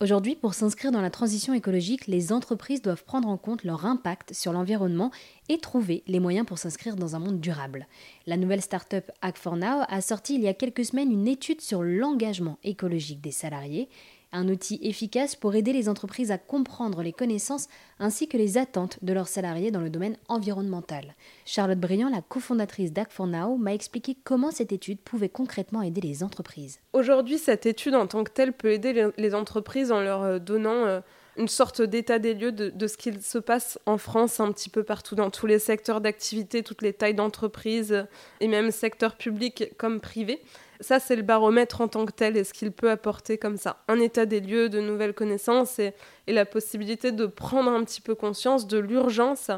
Aujourd'hui, 0.00 0.36
pour 0.36 0.54
s'inscrire 0.54 0.92
dans 0.92 1.00
la 1.00 1.10
transition 1.10 1.54
écologique, 1.54 2.06
les 2.06 2.32
entreprises 2.32 2.82
doivent 2.82 3.02
prendre 3.02 3.26
en 3.26 3.36
compte 3.36 3.64
leur 3.64 3.84
impact 3.84 4.32
sur 4.32 4.52
l'environnement 4.52 5.10
et 5.48 5.58
trouver 5.58 6.04
les 6.06 6.20
moyens 6.20 6.46
pour 6.46 6.56
s'inscrire 6.56 6.94
dans 6.94 7.16
un 7.16 7.18
monde 7.18 7.40
durable. 7.40 7.88
La 8.24 8.36
nouvelle 8.36 8.62
start-up 8.62 9.10
Act4Now 9.24 9.86
a 9.88 10.00
sorti 10.00 10.36
il 10.36 10.42
y 10.42 10.46
a 10.46 10.54
quelques 10.54 10.84
semaines 10.84 11.10
une 11.10 11.26
étude 11.26 11.60
sur 11.60 11.82
l'engagement 11.82 12.58
écologique 12.62 13.20
des 13.20 13.32
salariés 13.32 13.88
un 14.32 14.48
outil 14.48 14.78
efficace 14.82 15.36
pour 15.36 15.54
aider 15.54 15.72
les 15.72 15.88
entreprises 15.88 16.30
à 16.30 16.38
comprendre 16.38 17.02
les 17.02 17.12
connaissances 17.12 17.68
ainsi 17.98 18.28
que 18.28 18.36
les 18.36 18.58
attentes 18.58 18.98
de 19.02 19.12
leurs 19.12 19.28
salariés 19.28 19.70
dans 19.70 19.80
le 19.80 19.90
domaine 19.90 20.16
environnemental. 20.28 21.14
Charlotte 21.44 21.80
Briand, 21.80 22.10
la 22.10 22.22
cofondatrice 22.22 22.92
d'Act4Now, 22.92 23.58
m'a 23.58 23.74
expliqué 23.74 24.16
comment 24.22 24.50
cette 24.50 24.72
étude 24.72 25.00
pouvait 25.00 25.28
concrètement 25.28 25.82
aider 25.82 26.00
les 26.00 26.22
entreprises. 26.22 26.80
Aujourd'hui, 26.92 27.38
cette 27.38 27.66
étude 27.66 27.94
en 27.94 28.06
tant 28.06 28.24
que 28.24 28.32
telle 28.32 28.52
peut 28.52 28.72
aider 28.72 29.08
les 29.16 29.34
entreprises 29.34 29.92
en 29.92 30.00
leur 30.00 30.22
euh, 30.22 30.38
donnant 30.38 30.84
euh, 30.84 31.00
une 31.38 31.48
sorte 31.48 31.80
d'état 31.80 32.18
des 32.18 32.34
lieux 32.34 32.52
de, 32.52 32.86
ce 32.86 32.96
qu'il 32.96 33.22
se 33.22 33.38
passe 33.38 33.78
en 33.86 33.96
France, 33.96 34.40
un 34.40 34.52
petit 34.52 34.68
peu 34.68 34.82
partout, 34.82 35.14
dans 35.14 35.30
tous 35.30 35.46
les 35.46 35.60
secteurs 35.60 36.00
d'activité, 36.00 36.62
toutes 36.62 36.82
les 36.82 36.92
tailles 36.92 37.14
d'entreprise, 37.14 38.06
et 38.40 38.48
même 38.48 38.72
secteur 38.72 39.16
public 39.16 39.72
comme 39.78 40.00
privé. 40.00 40.42
Ça, 40.80 41.00
c'est 41.00 41.16
le 41.16 41.22
baromètre 41.22 41.80
en 41.80 41.88
tant 41.88 42.06
que 42.06 42.12
tel 42.12 42.36
et 42.36 42.44
ce 42.44 42.52
qu'il 42.52 42.70
peut 42.70 42.90
apporter 42.90 43.36
comme 43.36 43.56
ça. 43.56 43.82
Un 43.88 43.98
état 43.98 44.26
des 44.26 44.40
lieux, 44.40 44.68
de 44.68 44.80
nouvelles 44.80 45.14
connaissances 45.14 45.80
et, 45.80 45.94
la 46.28 46.44
possibilité 46.44 47.10
de 47.10 47.26
prendre 47.26 47.70
un 47.70 47.82
petit 47.82 48.00
peu 48.00 48.14
conscience 48.14 48.68
de 48.68 48.78
l'urgence 48.78 49.50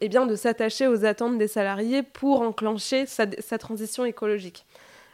et 0.00 0.08
bien 0.08 0.26
de 0.26 0.36
s'attacher 0.36 0.86
aux 0.86 1.04
attentes 1.04 1.38
des 1.38 1.48
salariés 1.48 2.02
pour 2.02 2.42
enclencher 2.42 3.06
sa, 3.06 3.26
transition 3.58 4.04
écologique. 4.04 4.64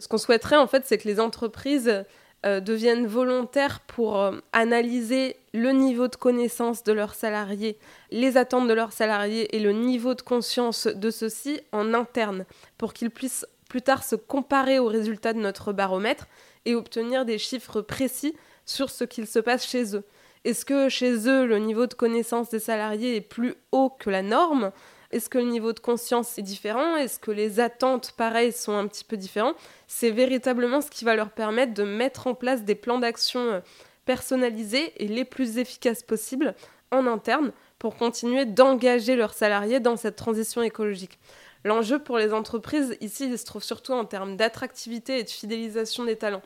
Ce 0.00 0.08
qu'on 0.08 0.18
souhaiterait, 0.18 0.56
en 0.56 0.66
fait, 0.66 0.82
c'est 0.84 0.98
que 0.98 1.08
les 1.08 1.20
entreprises 1.20 2.04
euh, 2.44 2.60
deviennent 2.60 3.06
volontaires 3.06 3.80
pour 3.80 4.20
euh, 4.20 4.32
analyser 4.52 5.36
le 5.54 5.70
niveau 5.70 6.08
de 6.08 6.16
connaissance 6.16 6.84
de 6.84 6.92
leurs 6.92 7.14
salariés, 7.14 7.78
les 8.10 8.36
attentes 8.36 8.68
de 8.68 8.74
leurs 8.74 8.92
salariés 8.92 9.56
et 9.56 9.60
le 9.60 9.72
niveau 9.72 10.14
de 10.14 10.20
conscience 10.20 10.86
de 10.86 11.10
ceux-ci 11.10 11.60
en 11.72 11.94
interne, 11.94 12.44
pour 12.76 12.92
qu'ils 12.92 13.10
puissent 13.10 13.46
plus 13.68 13.82
tard 13.82 14.04
se 14.04 14.16
comparer 14.16 14.78
aux 14.78 14.86
résultats 14.86 15.32
de 15.32 15.40
notre 15.40 15.72
baromètre 15.72 16.26
et 16.64 16.74
obtenir 16.74 17.24
des 17.24 17.38
chiffres 17.38 17.80
précis 17.80 18.34
sur 18.66 18.90
ce 18.90 19.04
qu'il 19.04 19.26
se 19.26 19.38
passe 19.38 19.66
chez 19.66 19.96
eux. 19.96 20.04
Est-ce 20.44 20.64
que 20.64 20.88
chez 20.88 21.28
eux, 21.28 21.46
le 21.46 21.58
niveau 21.58 21.86
de 21.86 21.94
connaissance 21.94 22.50
des 22.50 22.58
salariés 22.58 23.16
est 23.16 23.22
plus 23.22 23.54
haut 23.72 23.90
que 23.90 24.10
la 24.10 24.22
norme? 24.22 24.72
Est-ce 25.10 25.28
que 25.28 25.38
le 25.38 25.44
niveau 25.44 25.72
de 25.72 25.80
conscience 25.80 26.38
est 26.38 26.42
différent? 26.42 26.96
Est-ce 26.96 27.18
que 27.18 27.30
les 27.30 27.60
attentes, 27.60 28.12
pareil, 28.16 28.52
sont 28.52 28.76
un 28.76 28.86
petit 28.86 29.04
peu 29.04 29.16
différents 29.16 29.54
C'est 29.86 30.10
véritablement 30.10 30.80
ce 30.80 30.90
qui 30.90 31.04
va 31.04 31.14
leur 31.14 31.30
permettre 31.30 31.72
de 31.72 31.84
mettre 31.84 32.26
en 32.26 32.34
place 32.34 32.64
des 32.64 32.74
plans 32.74 32.98
d'action 32.98 33.40
euh, 33.40 33.60
personnalisés 34.04 34.92
et 34.96 35.08
les 35.08 35.24
plus 35.24 35.58
efficaces 35.58 36.02
possibles 36.02 36.54
en 36.90 37.06
interne 37.06 37.52
pour 37.78 37.96
continuer 37.96 38.44
d'engager 38.44 39.16
leurs 39.16 39.34
salariés 39.34 39.80
dans 39.80 39.96
cette 39.96 40.16
transition 40.16 40.62
écologique. 40.62 41.18
L'enjeu 41.64 41.98
pour 41.98 42.18
les 42.18 42.34
entreprises, 42.34 42.96
ici, 43.00 43.36
se 43.36 43.44
trouve 43.44 43.64
surtout 43.64 43.92
en 43.92 44.04
termes 44.04 44.36
d'attractivité 44.36 45.18
et 45.18 45.24
de 45.24 45.30
fidélisation 45.30 46.04
des 46.04 46.16
talents. 46.16 46.42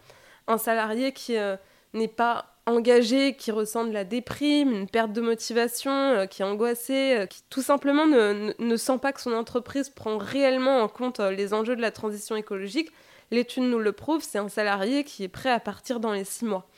Un 0.46 0.58
salarié 0.58 1.12
qui 1.12 1.36
euh, 1.36 1.56
n'est 1.92 2.06
pas 2.06 2.54
engagé, 2.66 3.34
qui 3.34 3.50
ressent 3.50 3.84
de 3.84 3.92
la 3.92 4.04
déprime, 4.04 4.70
une 4.70 4.88
perte 4.88 5.12
de 5.12 5.20
motivation, 5.20 5.90
euh, 5.90 6.26
qui 6.26 6.42
est 6.42 6.44
angoissé, 6.44 7.16
euh, 7.16 7.26
qui 7.26 7.42
tout 7.50 7.62
simplement 7.62 8.06
ne, 8.06 8.76
sent 8.76 8.98
pas 8.98 9.12
que 9.12 9.20
son 9.20 9.32
entreprise 9.32 9.88
prend 9.88 10.18
réellement 10.18 10.82
en 10.82 10.88
compte 10.88 11.18
les 11.18 11.52
enjeux 11.52 11.74
de 11.74 11.82
la 11.82 11.90
transition 11.90 12.36
écologique, 12.36 12.92
l'étude 13.32 13.64
nous 13.64 13.80
le 13.80 13.92
prouve, 13.92 14.22
c'est 14.22 14.38
un 14.38 14.48
salarié 14.48 15.02
qui 15.02 15.24
est 15.24 15.28
prêt 15.28 15.50
à 15.50 15.60
partir 15.60 15.98
dans 15.98 16.12
les 16.12 16.24
six 16.24 16.44
mois. 16.44 16.68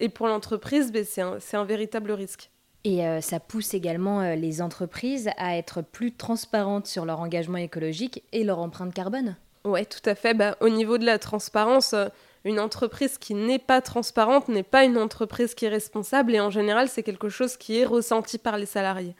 Et 0.00 0.08
pour 0.08 0.26
l'entreprise, 0.26 0.90
ben, 0.90 1.04
c'est 1.04 1.56
un 1.56 1.64
véritable 1.64 2.10
risque. 2.12 2.50
Et 2.86 3.04
euh, 3.04 3.20
ça 3.20 3.40
pousse 3.40 3.74
également 3.74 4.20
euh, 4.20 4.36
les 4.36 4.62
entreprises 4.62 5.28
à 5.38 5.56
être 5.56 5.82
plus 5.82 6.12
transparentes 6.12 6.86
sur 6.86 7.04
leur 7.04 7.18
engagement 7.18 7.58
écologique 7.58 8.22
et 8.30 8.44
leur 8.44 8.60
empreinte 8.60 8.94
carbone. 8.94 9.34
Oui, 9.64 9.84
tout 9.86 10.08
à 10.08 10.14
fait. 10.14 10.34
Bah, 10.34 10.56
au 10.60 10.68
niveau 10.68 10.96
de 10.96 11.04
la 11.04 11.18
transparence, 11.18 11.94
euh, 11.94 12.06
une 12.44 12.60
entreprise 12.60 13.18
qui 13.18 13.34
n'est 13.34 13.58
pas 13.58 13.80
transparente 13.80 14.46
n'est 14.46 14.62
pas 14.62 14.84
une 14.84 14.98
entreprise 14.98 15.56
qui 15.56 15.64
est 15.64 15.68
responsable 15.68 16.32
et 16.32 16.38
en 16.38 16.50
général, 16.50 16.88
c'est 16.88 17.02
quelque 17.02 17.28
chose 17.28 17.56
qui 17.56 17.80
est 17.80 17.84
ressenti 17.84 18.38
par 18.38 18.56
les 18.56 18.66
salariés. 18.66 19.16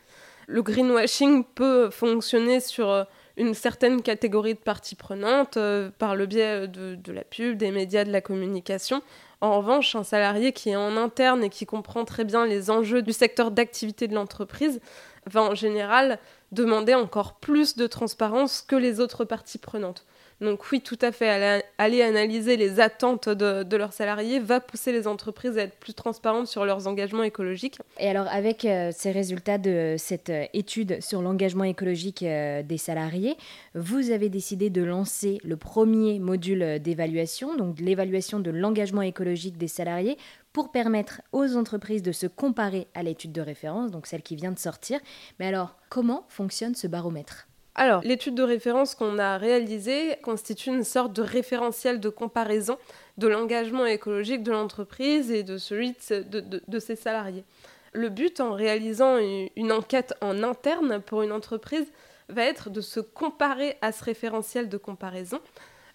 Le 0.47 0.62
greenwashing 0.62 1.43
peut 1.43 1.91
fonctionner 1.91 2.60
sur 2.60 3.05
une 3.36 3.54
certaine 3.54 4.02
catégorie 4.02 4.54
de 4.54 4.58
parties 4.58 4.94
prenantes 4.94 5.58
par 5.98 6.16
le 6.16 6.26
biais 6.26 6.69
de 6.69 7.12
la 7.12 7.22
pub, 7.22 7.56
des 7.56 7.70
médias, 7.70 8.04
de 8.04 8.12
la 8.12 8.20
communication. 8.20 9.02
En 9.41 9.58
revanche, 9.58 9.94
un 9.94 10.04
salarié 10.04 10.52
qui 10.52 10.70
est 10.70 10.76
en 10.76 10.97
interne 10.97 11.44
et 11.44 11.50
qui 11.50 11.66
comprend 11.66 12.04
très 12.04 12.25
bien 12.25 12.46
les 12.46 12.70
enjeux 12.70 13.02
du 13.02 13.12
secteur 13.12 13.50
d'activité 13.50 14.08
de 14.08 14.14
l'entreprise 14.14 14.80
va 15.26 15.42
en 15.42 15.54
général 15.54 16.19
demander 16.52 16.94
encore 16.94 17.34
plus 17.34 17.76
de 17.76 17.86
transparence 17.86 18.62
que 18.62 18.76
les 18.76 19.00
autres 19.00 19.25
parties 19.25 19.58
prenantes. 19.58 20.06
Donc 20.41 20.70
oui, 20.70 20.82
tout 20.82 20.98
à 21.00 21.12
fait, 21.12 21.62
aller, 21.78 22.02
analyser 22.02 22.58
les 22.58 22.78
attentes 22.78 23.28
de, 23.28 23.76
leurs 23.76 23.94
salariés 23.94 24.38
va 24.38 24.60
pousser 24.60 24.92
les 24.92 25.06
entreprises 25.06 25.56
à 25.56 25.62
être 25.62 25.76
plus 25.76 25.94
transparentes 25.94 26.47
sur 26.47 26.66
leurs 26.66 26.86
engagements 26.86 27.22
écologiques. 27.22 27.78
Et 27.98 28.08
alors 28.08 28.26
avec 28.28 28.66
euh, 28.66 28.91
ces 28.94 29.12
résultats 29.12 29.56
de 29.56 29.96
cette 29.98 30.28
euh, 30.28 30.44
étude 30.52 31.02
sur 31.02 31.22
l'engagement 31.22 31.64
écologique 31.64 32.22
euh, 32.22 32.62
des 32.62 32.76
salariés, 32.76 33.36
vous 33.75 34.10
avez 34.10 34.28
décidé 34.28 34.69
de 34.69 34.82
lancer 34.82 35.38
le 35.42 35.56
premier 35.56 36.19
module 36.19 36.80
d'évaluation, 36.80 37.56
donc 37.56 37.80
l'évaluation 37.80 38.38
de 38.38 38.50
l'engagement 38.50 39.02
écologique 39.02 39.56
des 39.56 39.69
salariés 39.69 40.19
pour 40.52 40.70
permettre 40.70 41.22
aux 41.32 41.56
entreprises 41.56 42.02
de 42.02 42.12
se 42.12 42.26
comparer 42.26 42.88
à 42.94 43.02
l'étude 43.02 43.32
de 43.32 43.41
référence, 43.41 43.91
donc 43.91 44.06
celle 44.06 44.22
qui 44.22 44.36
vient 44.36 44.52
de 44.52 44.58
sortir. 44.58 45.00
Mais 45.38 45.46
alors, 45.46 45.76
comment 45.88 46.25
fonctionne 46.28 46.75
ce 46.75 46.86
baromètre? 46.86 47.46
Alors, 47.78 48.00
l'étude 48.04 48.34
de 48.34 48.42
référence 48.42 48.94
qu'on 48.94 49.19
a 49.19 49.37
réalisée 49.37 50.16
constitue 50.22 50.70
une 50.70 50.82
sorte 50.82 51.12
de 51.12 51.20
référentiel 51.20 52.00
de 52.00 52.09
comparaison 52.09 52.78
de 53.19 53.28
l'engagement 53.28 53.84
écologique 53.84 54.42
de 54.42 54.50
l'entreprise 54.50 55.31
et 55.31 55.42
de 55.42 55.59
celui 55.59 55.94
de, 56.10 56.78
ses 56.78 56.97
salariés. 56.97 57.44
Le 57.92 58.09
but 58.09 58.41
en 58.41 58.53
réalisant 58.53 59.19
une 59.19 59.72
enquête 59.72 60.14
en 60.22 60.42
interne 60.42 61.03
pour 61.03 61.20
une 61.20 61.32
entreprise 61.32 61.87
va 62.31 62.44
être 62.44 62.70
de 62.70 62.81
se 62.81 62.98
comparer 62.98 63.76
à 63.82 63.93
ce 63.93 64.03
référentiel 64.04 64.70
de 64.70 64.78
comparaison, 64.78 65.41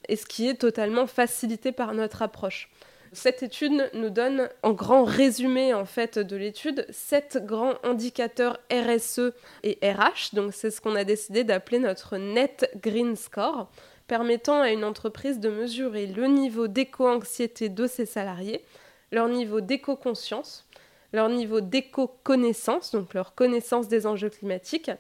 et 0.08 0.16
ce 0.16 0.26
qui 0.26 0.48
est 0.48 0.56
totalement 0.56 1.08
facilité 1.08 1.72
par 1.72 1.94
notre 1.94 2.22
approche. 2.22 2.70
Cette 3.14 3.44
étude 3.44 3.90
nous 3.94 4.10
donne 4.10 4.48
en 4.64 4.72
grand 4.72 5.04
résumé 5.04 5.74
en 5.74 5.84
fait 5.84 6.18
de 6.18 6.38
l'étude 6.38 6.86
sept 6.92 7.44
grands 7.46 7.74
indicateurs 7.84 8.58
RSE 8.72 9.34
et 9.64 9.78
RH, 9.84 10.34
donc 10.34 10.54
c'est 10.54 10.72
ce 10.72 10.80
qu'on 10.80 10.96
a 10.96 11.04
décidé 11.04 11.44
d'appeler 11.44 11.80
notre 11.80 12.16
Net 12.16 12.72
Green 12.82 13.18
Score, 13.18 13.70
permettant 14.08 14.62
à 14.62 14.72
une 14.72 14.86
entreprise 14.86 15.42
de 15.42 15.50
mesurer 15.50 16.08
le 16.08 16.28
niveau 16.28 16.70
d'éco-anxiété 16.70 17.68
de 17.68 17.86
ses 17.86 18.06
salariés, 18.06 18.64
leur 19.12 19.28
niveau 19.28 19.60
d'éco-conscience, 19.60 20.66
leur 21.12 21.28
niveau 21.28 21.60
d'éco-connaissance, 21.60 22.94
donc 22.94 23.14
leur 23.14 23.36
connaissance 23.36 23.90
des 23.90 24.08
enjeux 24.08 24.30
climatiques, 24.30 24.92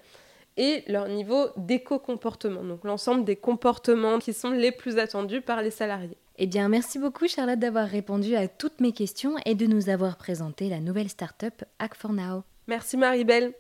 et 0.57 0.83
leur 0.87 1.07
niveau 1.07 1.47
d'éco-comportement, 1.55 2.63
donc 2.65 2.83
l'ensemble 2.83 3.23
des 3.23 3.37
comportements 3.37 4.19
qui 4.19 4.33
sont 4.33 4.51
les 4.51 4.73
plus 4.73 4.97
attendus 4.97 5.39
par 5.39 5.61
les 5.61 5.71
salariés. 5.71 6.17
Eh 6.43 6.47
bien, 6.47 6.69
merci 6.69 6.97
beaucoup 6.97 7.27
Charlotte 7.27 7.59
d'avoir 7.59 7.87
répondu 7.87 8.35
à 8.35 8.47
toutes 8.47 8.81
mes 8.81 8.93
questions 8.93 9.35
et 9.45 9.53
de 9.53 9.67
nous 9.67 9.89
avoir 9.89 10.17
présenté 10.17 10.69
la 10.69 10.79
nouvelle 10.79 11.07
start-up 11.07 11.61
Hack 11.77 11.93
for 11.93 12.13
Now. 12.13 12.43
Merci 12.65 12.97
Marie-Belle. 12.97 13.53